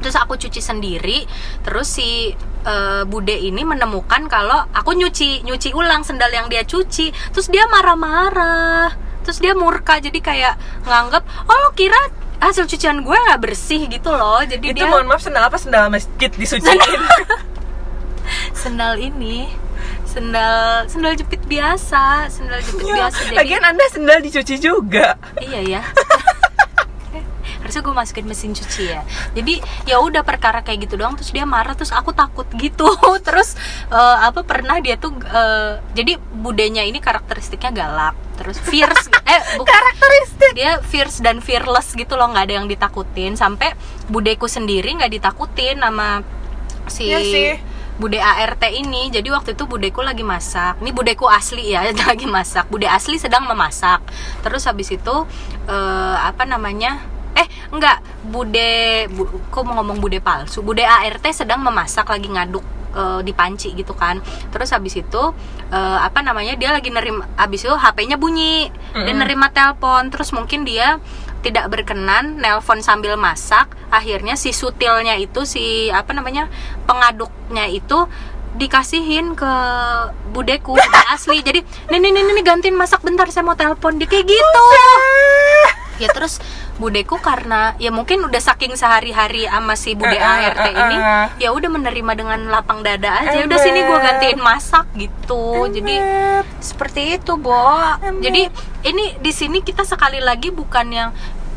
[0.01, 1.23] Terus aku cuci sendiri
[1.63, 7.13] terus si eh, bude ini menemukan kalau aku nyuci nyuci ulang sendal yang dia cuci
[7.31, 10.53] terus dia marah-marah terus dia murka jadi kayak
[10.85, 11.97] nganggep oh lo kira
[12.39, 14.43] hasil cucian gue nggak bersih gitu loh.
[14.43, 15.57] Jadi itu dia mohon maaf sendal apa?
[15.57, 16.77] Sendal masjid disuciin.
[18.53, 18.93] Sendal.
[19.07, 19.49] Ini
[20.05, 23.19] sendal sendal jepit biasa sendal jepit Ya, biasa.
[23.27, 25.19] Jadi lagian anda sendal dicuci juga.
[25.41, 25.81] Iya ya
[27.75, 29.03] harusnya gue masukin mesin cuci ya.
[29.35, 32.87] Jadi ya udah perkara kayak gitu doang terus dia marah terus aku takut gitu.
[33.27, 33.59] Terus
[33.91, 39.71] eh, apa pernah dia tuh eh, jadi budenya ini karakteristiknya galak terus fierce eh bukan
[39.71, 40.51] karakteristik.
[40.59, 43.71] dia fierce dan fearless gitu loh nggak ada yang ditakutin sampai
[44.11, 46.19] budeku sendiri nggak ditakutin sama
[46.91, 47.51] si Iya sih.
[47.95, 49.07] bude ART ini.
[49.07, 50.83] Jadi waktu itu budeku lagi masak.
[50.83, 52.67] Ini budeku asli ya lagi masak.
[52.67, 54.03] Bude asli sedang memasak.
[54.43, 55.15] Terus habis itu
[55.65, 57.99] eh, apa namanya eh enggak.
[58.25, 60.65] Bude bu, kok mau ngomong bude palsu?
[60.65, 64.23] Bude ART sedang memasak lagi ngaduk eh, di panci gitu kan.
[64.49, 65.23] Terus habis itu
[65.69, 68.71] eh, apa namanya dia lagi nerima habis itu HP-nya bunyi.
[68.95, 69.19] Dia Mm-mm.
[69.21, 70.09] nerima telepon.
[70.09, 70.97] Terus mungkin dia
[71.45, 73.69] tidak berkenan nelpon sambil masak.
[73.93, 76.49] Akhirnya si sutilnya itu si apa namanya
[76.89, 78.09] pengaduknya itu
[78.55, 79.51] dikasihin ke
[80.33, 80.73] budeku.
[80.73, 81.43] Bude asli.
[81.45, 81.61] Jadi
[81.93, 84.01] nih nih nih gantiin masak bentar saya mau telepon.
[84.01, 84.65] Dia kayak gitu.
[86.01, 86.43] Ya terus
[86.75, 90.97] budeku karena ya mungkin udah saking sehari-hari sama si bude Eh, eh, ART eh, ini
[90.99, 91.25] eh.
[91.47, 96.43] ya udah menerima dengan lapang dada aja udah sini gue gantiin masak gitu jadi Ember.
[96.59, 97.55] seperti itu bo
[98.03, 98.23] Ember.
[98.23, 98.51] jadi
[98.91, 101.09] ini di sini kita sekali lagi bukan yang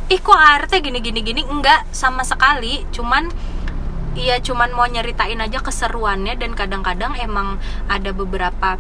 [0.07, 3.31] ih kok ART gini gini gini enggak sama sekali cuman
[4.19, 8.75] Iya cuman mau nyeritain aja keseruannya dan kadang-kadang emang ada beberapa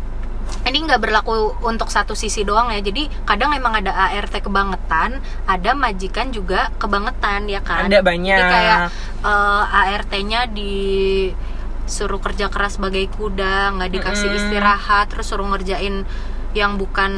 [0.68, 5.70] ini nggak berlaku untuk satu sisi doang ya jadi kadang emang ada ART kebangetan ada
[5.72, 8.37] majikan juga kebangetan ya kan Ada banyak.
[8.37, 8.78] jadi kayak
[9.24, 9.64] eh,
[9.96, 14.38] ART-nya disuruh kerja keras sebagai kuda nggak dikasih Mm-mm.
[14.44, 16.04] istirahat terus suruh ngerjain
[16.52, 17.12] yang bukan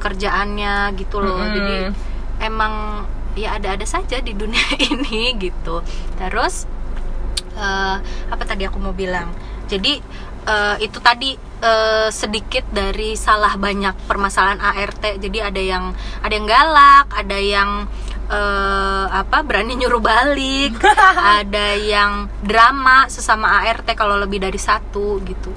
[0.00, 1.54] kerjaannya gitu loh Mm-mm.
[1.56, 1.76] jadi
[2.40, 3.04] emang
[3.36, 5.84] ya ada-ada saja di dunia ini gitu
[6.16, 6.64] terus
[7.56, 7.96] eh,
[8.32, 9.30] apa tadi aku mau bilang
[9.70, 10.02] jadi
[10.46, 15.92] eh, itu tadi eh, sedikit dari salah banyak permasalahan ART jadi ada yang
[16.24, 17.70] ada yang galak ada yang
[18.30, 20.78] eh, apa berani nyuruh balik
[21.42, 25.50] ada yang drama sesama ART kalau lebih dari satu gitu.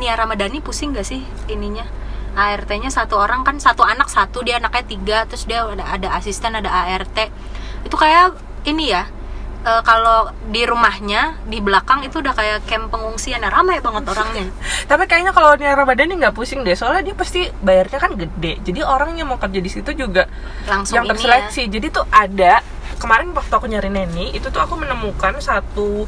[0.00, 1.84] Nia Ramadhani pusing gak sih ininya?
[2.30, 6.54] ART-nya satu orang kan satu anak satu dia anaknya tiga terus dia ada ada asisten
[6.54, 7.18] ada ART
[7.82, 8.38] itu kayak
[8.70, 9.10] ini ya
[9.64, 14.46] eh, kalau di rumahnya di belakang itu udah kayak camp pengungsian ya ramai banget orangnya
[14.90, 18.58] Tapi kayaknya kalau Nia Ramadhani nggak pusing deh, soalnya dia pasti bayarnya kan gede.
[18.64, 20.26] Jadi orang yang mau kerja di situ juga
[20.66, 21.12] langsung yang ini ya.
[21.14, 21.62] terseleksi.
[21.70, 22.58] Jadi tuh ada
[23.00, 26.04] kemarin waktu aku nyari neni itu tuh aku menemukan satu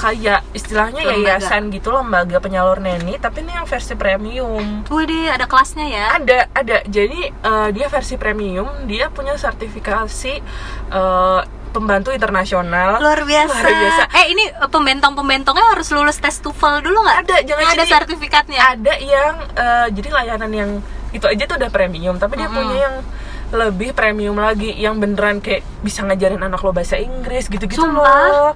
[0.00, 1.36] kayak istilahnya Lembaga.
[1.36, 6.06] yayasan gitu lembaga penyalur neni tapi ini yang versi premium Wih deh ada kelasnya ya
[6.16, 10.34] ada ada jadi eh, dia versi premium dia punya sertifikasi
[10.88, 13.54] eh, pembantu internasional luar biasa.
[13.56, 14.02] Luar biasa.
[14.12, 18.60] eh ini eh, pembentong-pembentongnya harus lulus tes TOEFL dulu nggak Ada, jangan ada jadi- sertifikatnya
[18.60, 20.70] ada yang eh, jadi layanan yang
[21.10, 22.56] itu aja tuh udah premium tapi dia Mm-mm.
[22.56, 22.96] punya yang
[23.50, 27.98] lebih premium lagi yang beneran kayak bisa ngajarin anak lo bahasa Inggris gitu-gitu Sumpah.
[27.98, 28.50] loh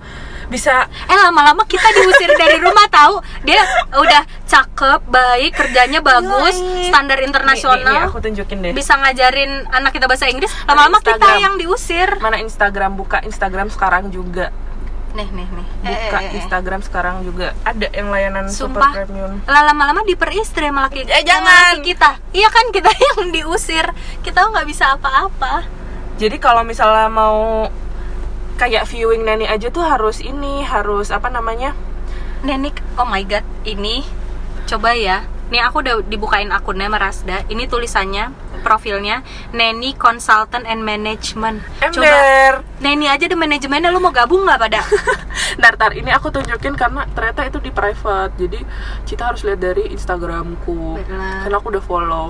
[0.47, 3.19] bisa eh lama-lama kita diusir dari rumah tahu?
[3.43, 6.89] Dia udah cakep baik kerjanya bagus Yoi.
[6.89, 8.73] standar nih, nih, nih, internasional aku tunjukin deh.
[8.73, 10.53] Bisa ngajarin anak kita bahasa Inggris.
[10.65, 12.19] Lama-lama kita yang diusir.
[12.19, 12.95] Mana Instagram?
[12.95, 14.53] Buka Instagram sekarang juga.
[15.13, 15.67] Nih nih nih.
[15.81, 16.37] Buka Eh, eh, eh, eh.
[16.37, 17.55] Instagram sekarang juga.
[17.63, 18.91] Ada yang layanan super Sumpah.
[18.93, 19.33] premium.
[19.45, 21.75] Lah lama-lama diperistri sama laki Eh, sama jangan.
[21.81, 22.11] kita.
[22.33, 23.87] Iya kan kita yang diusir.
[24.21, 25.63] Kita nggak bisa apa-apa.
[26.15, 27.67] Jadi kalau misalnya mau
[28.55, 31.75] kayak viewing neni aja tuh harus ini harus apa namanya
[32.45, 34.05] Nenik, oh my god, ini
[34.69, 35.25] coba ya.
[35.49, 37.49] Nih aku udah dibukain akunnya Merasda.
[37.49, 39.25] Ini tulisannya, profilnya
[39.57, 41.65] Neni Consultant and Management.
[41.81, 42.53] Coba ember
[42.85, 44.85] Neni aja di manajemennya lu mau gabung nggak pada?
[45.61, 48.59] Ntar, ntar, ini aku tunjukin karena ternyata itu di private Jadi
[49.07, 51.47] kita harus lihat dari Instagramku Benar.
[51.47, 52.27] Karena aku udah follow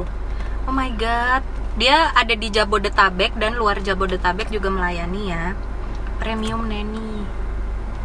[0.69, 1.41] Oh my god,
[1.81, 5.53] dia ada di Jabodetabek dan luar Jabodetabek juga melayani ya.
[6.19, 7.25] Premium Neni.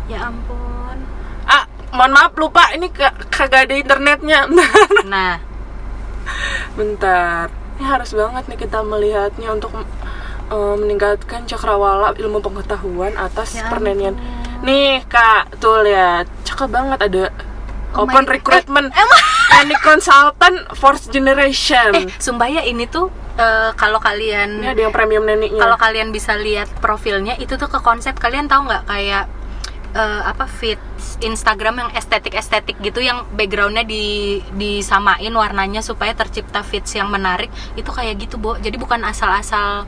[0.07, 0.97] Ya ampun.
[1.45, 4.45] Ah, mohon maaf lupa, ini ka- kagak ada internetnya.
[5.05, 5.41] Nah,
[6.75, 7.49] Bentar.
[7.79, 9.71] Ini harus banget nih kita melihatnya untuk
[10.49, 14.61] eh, meningkatkan cakrawala ilmu pengetahuan atas Ya pernenian ampun.
[14.61, 16.27] Nih kak, tuh lihat.
[16.43, 17.23] Cakep banget ada
[17.89, 18.93] Oh Open recruitment
[19.49, 21.89] Neni Consultant Fourth Generation.
[21.97, 23.09] Eh sumpah ya ini tuh
[23.39, 27.71] eh, kalau kalian Ini ada yang premium neninya kalau kalian bisa lihat profilnya itu tuh
[27.71, 28.19] ke konsep.
[28.19, 29.25] Kalian tahu nggak kayak
[29.95, 30.77] eh, apa fit
[31.23, 37.49] Instagram yang estetik estetik gitu yang backgroundnya di disamain warnanya supaya tercipta fits yang menarik?
[37.79, 38.59] Itu kayak gitu bo.
[38.59, 39.87] Jadi bukan asal-asal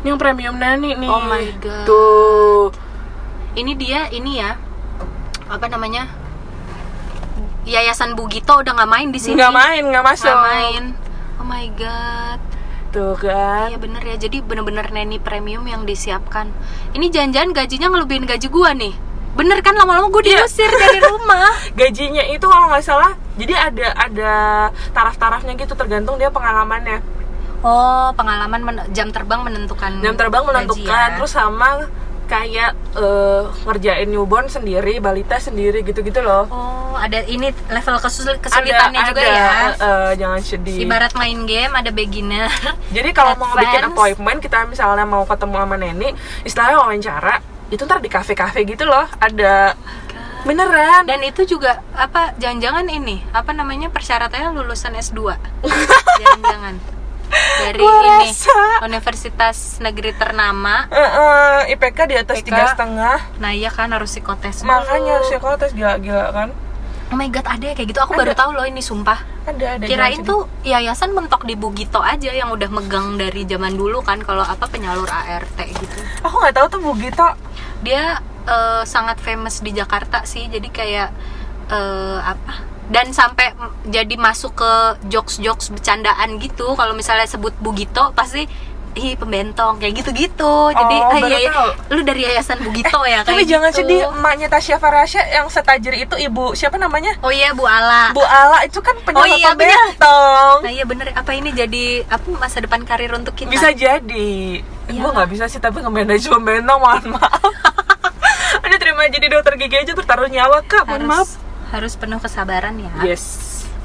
[0.00, 1.10] Ini yang premium neni nih.
[1.12, 1.84] Oh my God.
[1.84, 2.72] Tuh.
[3.52, 4.56] Ini dia ini ya.
[5.44, 6.08] Apa namanya?
[7.68, 9.36] Yayasan Bugito udah nggak main di sini.
[9.36, 10.32] nggak main nggak masuk.
[10.32, 10.84] Nggak main.
[11.40, 12.36] Oh my god.
[12.90, 14.16] tuh kan Iya bener ya.
[14.18, 16.50] Jadi bener-bener neni premium yang disiapkan.
[16.90, 18.92] Ini jangan-jangan gajinya ngelebihin gaji gua nih.
[19.30, 20.42] Bener kan lama-lama gue Iya.
[20.42, 21.54] diusir dari rumah.
[21.72, 24.32] gajinya itu kalau nggak salah jadi ada ada
[24.90, 26.98] taraf-tarafnya gitu tergantung dia pengalamannya
[27.60, 30.00] Oh, pengalaman jam terbang menentukan.
[30.00, 31.14] jam terbang gaji menentukan ya.
[31.14, 31.86] terus sama
[32.30, 39.02] kayak eh, ngerjain newborn sendiri balita sendiri gitu-gitu loh Oh, ada ini level kesul- kesulitannya
[39.04, 39.42] juga ada, ya.
[39.42, 42.46] eh, eh, jangan sedih Ibarat main game ada beginner.
[42.96, 47.34] jadi kalau mau bikin appointment kita misalnya mau ketemu sama Neni istilahnya wawancara
[47.68, 49.74] itu ntar di kafe-kafe gitu loh ada
[50.40, 55.20] beneran Dan itu juga apa jangan-jangan ini apa namanya persyaratannya lulusan S2.
[56.20, 56.74] jangan-jangan.
[57.30, 58.60] Dari Gua ini rasa.
[58.84, 60.90] Universitas Negeri ternama.
[60.90, 64.66] Eh, eh, IPK di atas tiga setengah Nah, iya kan harus psikotes.
[64.66, 66.50] makanya psikotes gila-gila kan
[67.10, 67.98] Oh my god, ada ya kayak gitu.
[68.06, 69.18] Aku baru tahu loh ini sumpah.
[69.42, 73.98] ada ada Kirain tuh yayasan mentok di Bugito aja yang udah megang dari zaman dulu
[73.98, 75.98] kan kalau apa penyalur ART gitu.
[76.22, 77.26] aku nggak tahu tuh Bu Gito
[77.82, 80.46] Dia eh, sangat famous di Jakarta sih.
[80.46, 81.10] Jadi kayak
[81.66, 82.62] eh, apa?
[82.90, 83.54] Dan sampai
[83.86, 84.72] jadi masuk ke
[85.06, 86.74] jokes-jokes bercandaan gitu.
[86.74, 88.50] Kalau misalnya sebut Bugito pasti
[88.92, 90.54] ih pembentong kayak gitu-gitu.
[90.68, 91.52] Jadi Oh, ah, iya, iya,
[91.88, 93.78] lu dari yayasan Bugito ya tapi kayak jangan gitu.
[93.80, 98.10] sedih emaknya Tasya Farasya yang setajir itu ibu siapa namanya Oh iya Bu Ala.
[98.10, 99.70] Bu Ala itu kan penyalur iya, bener.
[99.70, 103.46] pembentong Nah iya bener apa ini jadi apa masa depan karir untuk kita?
[103.48, 104.98] bisa jadi Iya.
[104.98, 107.46] gue nggak bisa sih tapi nge-manage pembentong mohon maaf
[108.66, 111.38] ada terima jadi dokter gigi aja tuh taruh nyawa kak mohon maaf
[111.70, 113.14] harus penuh kesabaran ya.
[113.14, 113.24] yes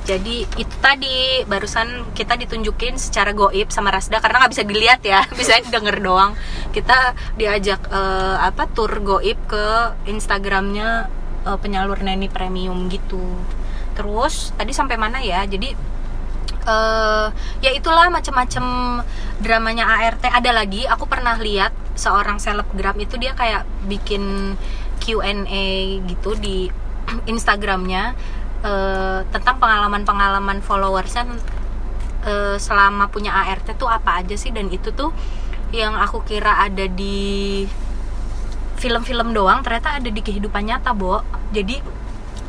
[0.05, 5.25] Jadi itu tadi barusan kita ditunjukin secara goib sama Rasda karena nggak bisa dilihat ya,
[5.39, 6.37] bisa denger doang.
[6.69, 9.65] Kita diajak eh, apa tur goib ke
[10.05, 11.09] Instagramnya
[11.49, 13.17] eh, penyalur Neni Premium gitu.
[13.97, 15.41] Terus tadi sampai mana ya?
[15.49, 15.73] Jadi
[16.65, 17.27] eh
[17.61, 18.65] ya itulah macam-macam
[19.41, 24.57] dramanya ART ada lagi aku pernah lihat seorang selebgram itu dia kayak bikin
[24.97, 26.73] Q&A gitu di
[27.31, 28.13] Instagramnya
[28.65, 31.23] eh, tentang pengalaman-pengalaman followersnya
[32.25, 34.51] eh, selama punya ART tuh apa aja sih?
[34.51, 35.13] Dan itu tuh
[35.73, 37.65] yang aku kira ada di
[38.75, 41.23] film-film doang ternyata ada di kehidupan nyata Bo.
[41.55, 41.79] Jadi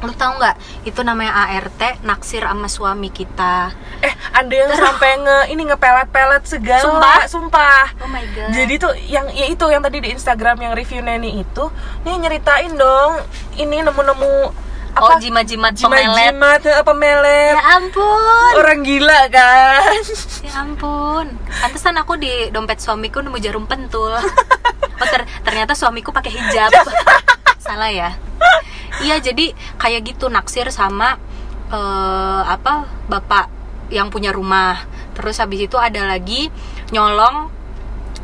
[0.04, 0.56] lu tahu nggak?
[0.84, 3.72] Itu namanya ART naksir sama suami kita.
[4.04, 6.84] Eh ada yang sampai nge ini ngepelet-pelet segala.
[6.84, 7.20] Sumpah?
[7.24, 7.84] sumpah.
[8.04, 8.52] Oh my god.
[8.52, 11.64] Jadi tuh yang ya itu yang tadi di Instagram yang review Neni itu
[12.04, 13.24] dia nyeritain dong
[13.56, 14.34] ini nemu-nemu
[14.96, 15.20] oh apa?
[15.20, 16.04] jimat-jimat pemelet.
[16.04, 17.54] jimat-jimat eh, pemelet.
[17.56, 18.52] Ya ampun.
[18.60, 19.96] Orang gila kan?
[20.44, 21.26] Ya ampun.
[21.64, 24.12] Pantesan aku di dompet suamiku nemu jarum pentul.
[24.96, 26.72] Oh ter- ternyata suamiku pakai hijab.
[27.60, 28.16] Salah ya
[29.04, 31.18] iya jadi kayak gitu naksir sama
[31.72, 33.46] eh, apa bapak
[33.90, 34.82] yang punya rumah.
[35.14, 36.50] Terus habis itu ada lagi
[36.90, 37.48] nyolong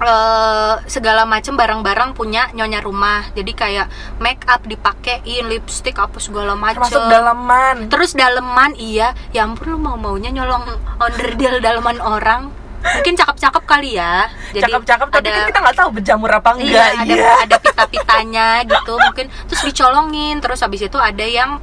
[0.03, 3.31] eh, segala macam barang-barang punya nyonya rumah.
[3.35, 3.87] Jadi kayak
[4.19, 9.79] make up dipakein lipstick apa segala macam termasuk dalaman Terus daleman iya, ya ampun lu
[9.79, 10.67] mau maunya nyolong
[10.99, 12.62] onderdil daleman orang.
[12.83, 14.27] Mungkin cakep-cakep kali ya.
[14.51, 16.89] Jadi cakep-cakep tapi ada- kan kita nggak tahu berjamur apa Iya, enggak.
[16.99, 19.27] ada ada pita-pitanya gitu mungkin.
[19.47, 21.63] Terus dicolongin terus habis itu ada yang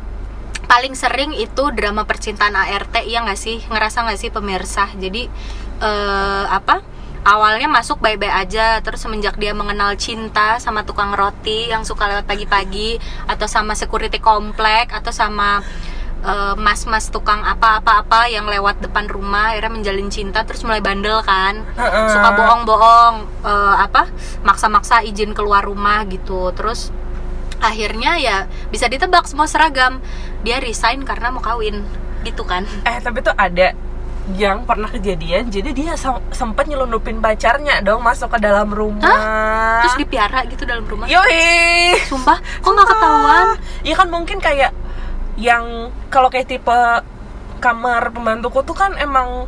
[0.66, 3.60] paling sering itu drama percintaan ART ya nggak sih?
[3.66, 4.88] Ngerasa nggak sih pemirsa?
[4.96, 5.28] Jadi
[5.80, 6.80] eh, apa?
[7.20, 12.24] Awalnya masuk baik-baik aja terus semenjak dia mengenal cinta sama tukang roti yang suka lewat
[12.24, 12.96] pagi-pagi
[13.28, 15.60] atau sama security komplek atau sama
[16.24, 21.64] eh, mas-mas tukang apa-apa-apa yang lewat depan rumah akhirnya menjalin cinta terus mulai bandel kan.
[22.12, 24.08] Suka bohong-bohong eh, apa
[24.44, 26.52] maksa-maksa izin keluar rumah gitu.
[26.56, 26.92] Terus
[27.60, 28.38] akhirnya ya
[28.72, 30.00] bisa ditebak semua seragam.
[30.44, 31.84] Dia resign karena mau kawin
[32.24, 32.68] gitu kan.
[32.84, 33.76] Eh tapi tuh ada
[34.38, 39.18] yang pernah kejadian jadi dia sem- sempat nyelundupin pacarnya dong masuk ke dalam rumah.
[39.82, 41.10] Terus dipiara gitu dalam rumah?
[41.10, 41.98] Yoi.
[42.06, 42.38] Sumpah?
[42.62, 43.48] Kok nggak ketahuan?
[43.82, 44.70] Iya kan mungkin kayak
[45.40, 45.64] yang
[46.12, 46.80] kalau kayak tipe
[47.60, 49.48] kamar pembantuku tuh kan emang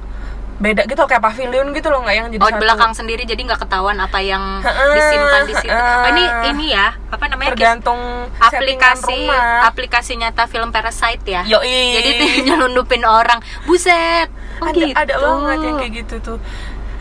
[0.61, 2.61] beda gitu kayak pavilion gitu loh nggak yang jadi oh satu.
[2.61, 4.61] belakang sendiri jadi nggak ketahuan apa yang
[4.93, 6.23] disimpan di situ oh, ini
[6.53, 7.97] ini ya apa namanya tergantung
[8.37, 11.97] aplikasi rumah aplikasi nyata film Parasite ya Yoi.
[11.97, 14.29] jadi tuh nyelundupin orang buset
[14.61, 14.93] oh, ada gitu.
[14.93, 16.37] ada banget yang kayak gitu tuh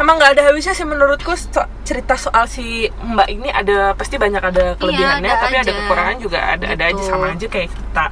[0.00, 4.40] emang nggak ada habisnya sih menurutku so- cerita soal si mbak ini ada pasti banyak
[4.40, 5.72] ada kelebihannya ada tapi ada aja.
[5.84, 7.12] kekurangan juga ada ada aja Gitu.
[7.12, 8.04] sama aja kayak kita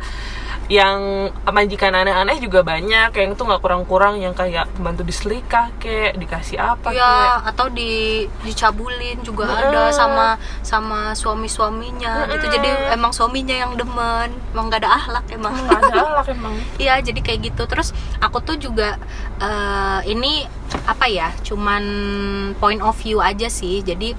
[0.69, 6.61] yang majikan aneh-aneh juga banyak yang itu nggak kurang-kurang yang kayak bantu diselika kek dikasih
[6.61, 7.01] apa ya
[7.41, 9.73] kek atau di dicabulin juga Heeh.
[9.73, 15.25] ada sama sama suami suaminya gitu jadi emang suaminya yang demen emang gak ada ahlak
[15.33, 17.63] emang nggak ada lah emang Iya, jadi kayak gitu.
[17.67, 17.91] Terus
[18.23, 18.97] aku tuh juga
[19.43, 20.47] eh, ini
[20.87, 21.33] apa ya?
[21.43, 21.85] Cuman
[22.59, 23.81] point of view aja sih.
[23.83, 24.15] Jadi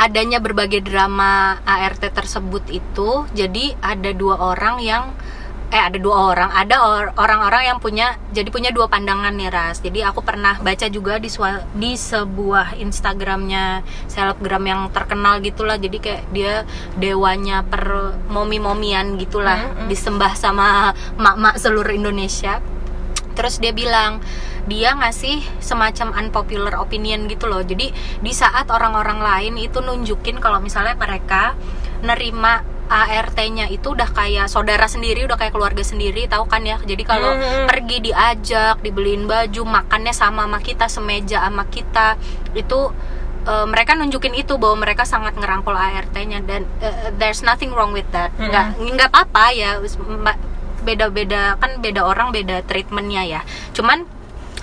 [0.00, 5.14] adanya berbagai drama ART tersebut itu, jadi ada dua orang yang
[5.72, 9.80] eh ada dua orang, ada or- orang-orang yang punya jadi punya dua pandangan nih Ras.
[9.80, 11.32] Jadi aku pernah baca juga di
[11.80, 15.80] di sebuah Instagramnya selebgram yang terkenal gitulah.
[15.80, 16.68] Jadi kayak dia
[17.00, 19.88] dewanya per momi-momian gitulah, Mm-mm.
[19.88, 22.60] disembah sama mak-mak seluruh Indonesia
[23.32, 24.20] terus dia bilang
[24.68, 30.60] dia ngasih semacam unpopular opinion gitu loh jadi di saat orang-orang lain itu nunjukin kalau
[30.62, 31.56] misalnya mereka
[32.04, 37.02] nerima ART-nya itu udah kayak saudara sendiri udah kayak keluarga sendiri tahu kan ya jadi
[37.02, 37.66] kalau Mhm.
[37.66, 42.16] pergi diajak dibeliin baju makannya sama sama kita semeja sama kita
[42.52, 42.92] itu
[43.42, 48.06] eh, mereka nunjukin itu bahwa mereka sangat ngerangkul ART-nya dan eh, there's nothing wrong with
[48.10, 48.48] that Mhm.
[48.48, 49.70] nggak nggak apa-apa ya
[50.82, 53.40] beda-beda kan beda orang beda treatmentnya ya
[53.70, 54.02] cuman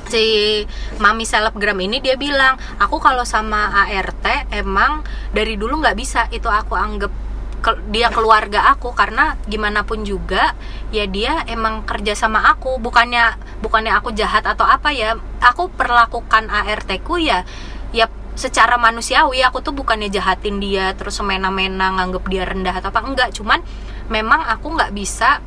[0.08, 0.66] si
[0.98, 6.48] mami selebgram ini dia bilang aku kalau sama ART emang dari dulu nggak bisa itu
[6.48, 7.12] aku anggap
[7.60, 10.56] ke- dia keluarga aku karena gimana pun juga
[10.96, 12.80] ya dia emang kerja sama aku.
[12.80, 17.44] Bukannya bukannya aku jahat atau apa ya aku perlakukan ART ku ya
[17.92, 18.08] ya
[18.40, 23.30] secara manusiawi aku tuh bukannya jahatin dia terus semena-mena nganggep dia rendah atau apa enggak.
[23.36, 23.60] Cuman
[24.08, 25.44] memang aku nggak bisa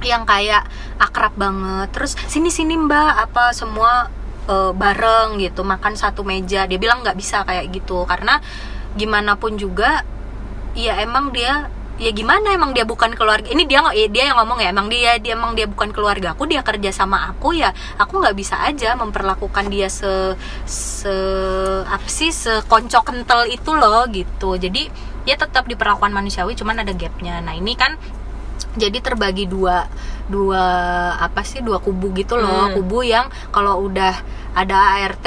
[0.00, 0.64] yang kayak
[0.96, 1.90] akrab banget.
[1.92, 4.08] Terus sini sini mbak apa semua
[4.46, 6.64] eh, bareng gitu makan satu meja.
[6.70, 8.38] Dia bilang nggak bisa kayak gitu karena
[8.94, 10.02] gimana pun juga
[10.74, 11.68] ya emang dia
[12.00, 15.20] ya gimana emang dia bukan keluarga ini dia nggak- dia yang ngomong ya emang dia
[15.20, 18.96] dia emang dia bukan keluarga aku dia kerja sama aku ya aku nggak bisa aja
[18.96, 20.08] memperlakukan dia se
[20.64, 21.12] se
[21.84, 24.56] apa sih sekonco kental itu loh gitu.
[24.56, 24.88] Jadi
[25.28, 27.44] ya tetap diperlakukan manusiawi cuman ada gapnya.
[27.44, 28.00] Nah ini kan
[28.80, 29.84] jadi terbagi dua
[30.24, 30.62] dua
[31.20, 32.72] apa sih dua kubu gitu loh.
[32.72, 32.80] Hmm.
[32.80, 34.16] kubu yang kalau udah
[34.56, 35.26] ada ART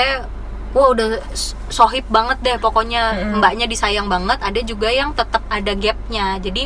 [0.73, 1.21] wah udah
[1.69, 3.13] sohib banget deh pokoknya.
[3.13, 3.39] Mm-mm.
[3.39, 6.37] mbaknya disayang banget ada juga yang tetap ada gapnya.
[6.41, 6.65] Jadi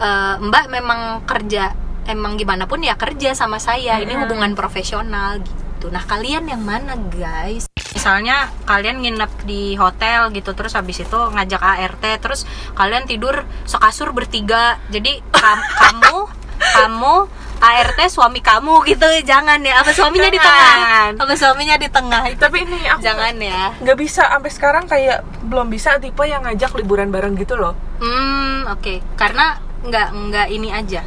[0.00, 1.74] eh, mbak memang kerja
[2.06, 3.98] emang gimana pun ya kerja sama saya.
[3.98, 4.22] Ini Mm-mm.
[4.26, 5.90] hubungan profesional gitu.
[5.90, 7.66] Nah kalian yang mana guys?
[7.96, 12.46] Misalnya kalian nginep di hotel gitu terus habis itu ngajak ART terus
[12.78, 14.78] kalian tidur sekasur bertiga.
[14.94, 16.16] Jadi kam- kamu
[16.56, 17.14] kamu
[17.60, 19.80] ART suami kamu gitu jangan ya.
[19.80, 20.72] Apa suaminya di tengah?
[20.76, 21.10] Jangan.
[21.22, 22.40] apa suaminya di tengah itu?
[22.40, 23.62] Tapi ini aku jangan ya.
[23.80, 27.72] nggak bisa sampai sekarang kayak belum bisa tipe yang ngajak liburan bareng gitu loh.
[28.00, 29.00] Hmm oke.
[29.16, 31.02] Karena nggak nggak ini aja?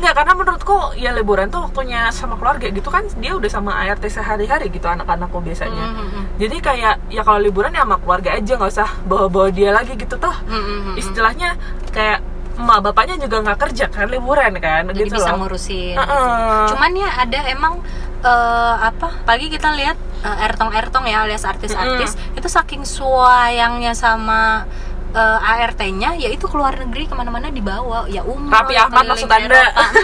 [0.00, 4.00] Nggak, karena menurutku ya liburan tuh waktunya sama keluarga gitu kan dia udah sama ART
[4.00, 5.92] sehari-hari gitu anak-anakku biasanya.
[5.92, 9.76] Hmm, hmm, jadi kayak ya kalau liburan ya sama keluarga aja nggak usah bawa-bawa dia
[9.76, 10.32] lagi gitu toh.
[10.48, 10.94] Hmm, hmm.
[10.96, 11.60] istilahnya
[11.92, 12.24] kayak
[12.60, 16.66] emak bapaknya juga nggak kerja kan liburan kan jadi gitu bisa loh ngurusin Heeh.
[16.68, 17.74] cuman ya ada emang
[18.20, 24.68] eh, apa pagi kita lihat eh, ertong ertong ya alias artis-artis itu saking sayangnya sama
[25.10, 29.26] eh, ART-nya ya itu keluar negeri ke mana-mana dibawa ya umroh Raffi ya Ahmad maksud
[29.26, 29.48] Anda.
[29.64, 29.84] Eropa.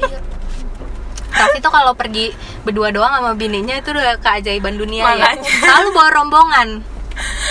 [0.00, 0.16] Iya.
[1.30, 5.50] Raffi tuh kalau pergi berdua doang sama bininya itu udah keajaiban dunia ya Makanya.
[5.60, 6.68] selalu bawa rombongan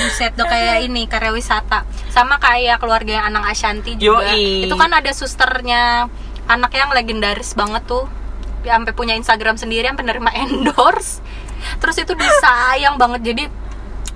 [0.02, 1.86] Buset tuh kayak ini karya wisata
[2.20, 4.28] sama kayak keluarga yang anak Ashanti juga.
[4.36, 4.68] Yoi.
[4.68, 6.12] itu kan ada susternya.
[6.50, 8.10] Anak yang legendaris banget tuh.
[8.66, 11.24] Dia sampai punya Instagram sendiri yang penerima endorse.
[11.80, 13.22] Terus itu disayang banget.
[13.34, 13.44] Jadi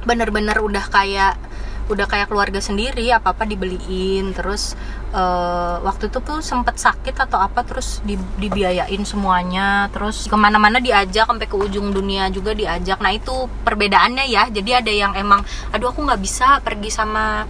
[0.04, 1.36] bener-bener udah kayak
[1.84, 4.34] udah kayak keluarga sendiri apa apa dibeliin.
[4.34, 4.74] Terus
[5.13, 9.88] eh, waktu itu tuh sempet sakit atau apa terus di- dibiayain semuanya.
[9.94, 12.98] Terus ke mana-mana diajak sampai ke ujung dunia juga diajak.
[13.00, 14.50] Nah itu perbedaannya ya.
[14.50, 17.46] Jadi ada yang emang aduh aku nggak bisa pergi sama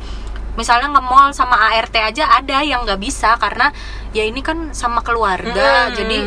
[0.54, 3.74] misalnya nge-mall sama ART aja ada yang nggak bisa karena
[4.14, 5.90] ya ini kan sama keluarga.
[5.90, 5.96] Hmm.
[5.98, 6.18] jadi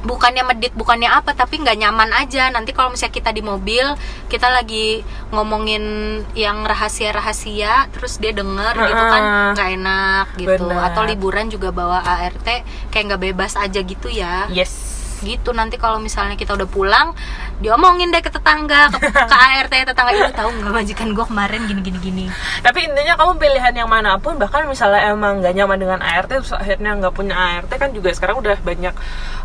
[0.00, 2.48] bukannya medit bukannya apa tapi nggak nyaman aja.
[2.48, 3.84] Nanti kalau misalnya kita di mobil
[4.32, 5.84] kita lagi ngomongin
[6.32, 10.66] yang rahasia rahasia terus dia denger gitu kan nggak enak gitu.
[10.68, 10.92] Benar.
[10.92, 14.48] atau liburan juga bawa ART kayak nggak bebas aja gitu ya.
[14.48, 15.52] Yes gitu.
[15.52, 17.12] Nanti kalau misalnya kita udah pulang
[17.60, 18.98] diomongin deh ke tetangga ke,
[19.30, 22.24] ke ART tetangga itu tahu nggak majikan gue kemarin gini gini gini?
[22.60, 26.52] Tapi intinya kamu pilihan yang mana pun bahkan misalnya emang nggak nyaman dengan ART terus
[26.52, 28.94] akhirnya nggak punya ART kan juga sekarang udah banyak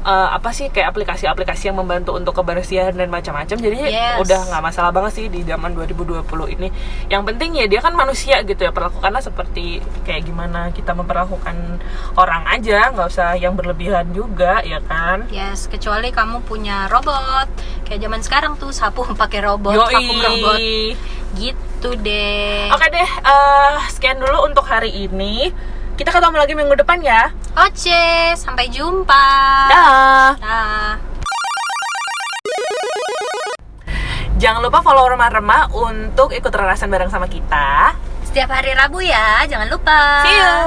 [0.05, 3.57] eh, apa sih kayak aplikasi-aplikasi yang membantu untuk kebersihan dan macam-macam.
[3.57, 4.17] Jadi Yes.
[4.21, 6.23] udah nggak masalah banget sih di zaman 2020
[6.55, 6.71] ini.
[7.07, 11.81] Yang penting ya dia kan manusia gitu ya perlakukanlah seperti kayak gimana kita memperlakukan
[12.15, 15.27] orang aja nggak usah yang berlebihan juga ya kan?
[15.29, 17.47] Yes kecuali kamu punya robot
[17.83, 19.93] kayak zaman sekarang tuh sapu pakai robot Yoi.
[19.93, 20.59] vakum robot
[21.35, 25.51] gitu deh Oke deh, eh, sekian dulu untuk hari ini.
[25.93, 27.31] Kita ketemu lagi minggu depan ya.
[27.55, 28.03] Oce
[28.33, 29.27] sampai jumpa
[29.67, 30.35] Dah.
[30.35, 30.91] Dah.
[34.35, 37.95] Jangan lupa follow remah-remah untuk ikut relasan bareng sama kita.
[38.25, 40.59] setiap hari Rabu ya jangan lupa See you.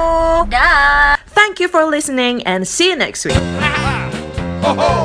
[0.49, 3.37] dah Thank you for listening and see you next week.
[4.63, 4.99] Ho ho!